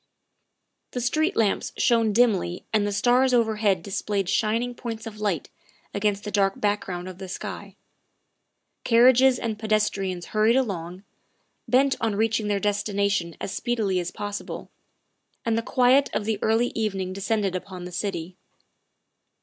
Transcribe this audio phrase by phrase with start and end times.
[0.93, 5.51] The street lamps shone dimly and the stars overhead displayed shining points of light
[5.93, 7.75] against the dark back ground of the sky.
[8.83, 11.03] Carriages and pedestrians hurried along,
[11.67, 14.71] bent on reaching their destination as speedily as possible,
[15.45, 18.35] and the quiet of the early evening descended upon the city.